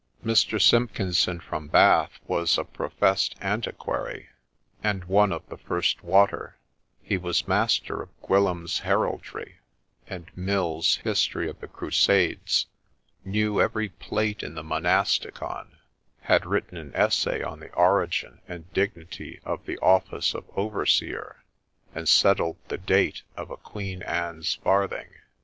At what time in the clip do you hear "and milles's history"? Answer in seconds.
10.07-11.47